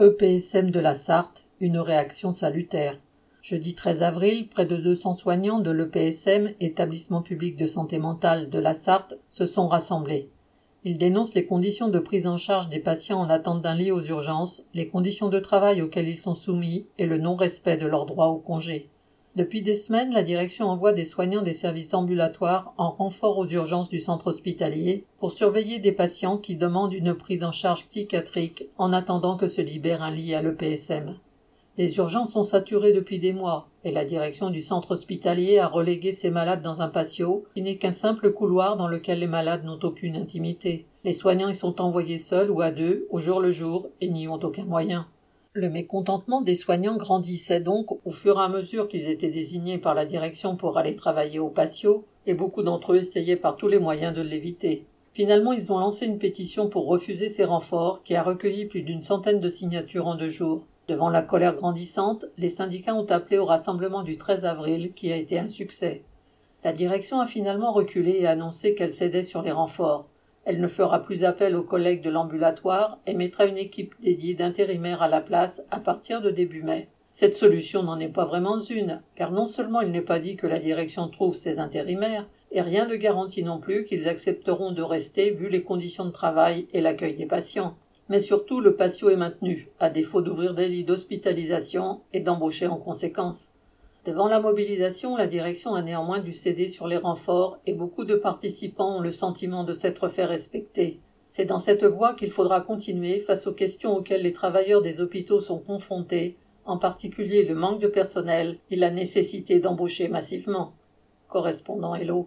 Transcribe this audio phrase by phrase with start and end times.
[0.00, 3.00] EPSM de la Sarthe, une réaction salutaire.
[3.42, 8.60] Jeudi 13 avril, près de 200 soignants de l'EPSM, établissement public de santé mentale de
[8.60, 10.30] la Sarthe, se sont rassemblés.
[10.84, 14.04] Ils dénoncent les conditions de prise en charge des patients en attente d'un lit aux
[14.04, 18.28] urgences, les conditions de travail auxquelles ils sont soumis et le non-respect de leurs droits
[18.28, 18.90] au congé.
[19.38, 23.88] Depuis des semaines, la direction envoie des soignants des services ambulatoires en renfort aux urgences
[23.88, 28.92] du centre hospitalier pour surveiller des patients qui demandent une prise en charge psychiatrique en
[28.92, 31.20] attendant que se libère un lit à l'EPSM.
[31.76, 36.10] Les urgences sont saturées depuis des mois, et la direction du centre hospitalier a relégué
[36.10, 39.78] ces malades dans un patio qui n'est qu'un simple couloir dans lequel les malades n'ont
[39.84, 40.86] aucune intimité.
[41.04, 44.26] Les soignants y sont envoyés seuls ou à deux, au jour le jour, et n'y
[44.26, 45.06] ont aucun moyen.
[45.60, 49.92] Le mécontentement des soignants grandissait donc au fur et à mesure qu'ils étaient désignés par
[49.92, 53.80] la direction pour aller travailler au patio, et beaucoup d'entre eux essayaient par tous les
[53.80, 54.86] moyens de l'éviter.
[55.14, 59.00] Finalement, ils ont lancé une pétition pour refuser ces renforts, qui a recueilli plus d'une
[59.00, 60.62] centaine de signatures en deux jours.
[60.86, 65.16] Devant la colère grandissante, les syndicats ont appelé au rassemblement du 13 avril, qui a
[65.16, 66.04] été un succès.
[66.62, 70.06] La direction a finalement reculé et annoncé qu'elle cédait sur les renforts.
[70.48, 75.02] Elle ne fera plus appel aux collègues de l'ambulatoire et mettra une équipe dédiée d'intérimaires
[75.02, 76.88] à la place à partir de début mai.
[77.12, 80.46] Cette solution n'en est pas vraiment une, car non seulement il n'est pas dit que
[80.46, 85.32] la direction trouve ces intérimaires, et rien ne garantit non plus qu'ils accepteront de rester
[85.32, 87.76] vu les conditions de travail et l'accueil des patients.
[88.08, 92.78] Mais surtout le patio est maintenu, à défaut d'ouvrir des lits d'hospitalisation et d'embaucher en
[92.78, 93.52] conséquence.
[94.04, 98.14] Devant la mobilisation, la direction a néanmoins dû céder sur les renforts et beaucoup de
[98.16, 101.00] participants ont le sentiment de s'être fait respecter.
[101.28, 105.40] C'est dans cette voie qu'il faudra continuer face aux questions auxquelles les travailleurs des hôpitaux
[105.40, 110.72] sont confrontés, en particulier le manque de personnel et la nécessité d'embaucher massivement.
[111.28, 112.26] Correspondant Hello.